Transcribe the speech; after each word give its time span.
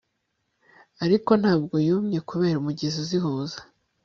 Ariko 1.03 1.31
ntabwo 1.41 1.75
yumye 1.87 2.19
kubera 2.29 2.59
umugezi 2.59 2.95
uzihuza 3.03 3.57